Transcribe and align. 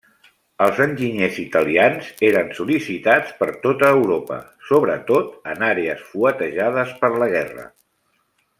Els 0.67 0.77
enginyers 0.85 1.35
italians 1.43 2.07
eren 2.29 2.49
sol·licitats 2.59 3.35
per 3.43 3.49
tota 3.67 3.91
Europa, 3.99 4.39
sobretot 4.71 5.53
en 5.53 5.67
àrees 5.71 6.03
fuetejades 6.09 6.97
per 7.05 7.13
la 7.23 7.29
guerra. 7.37 7.69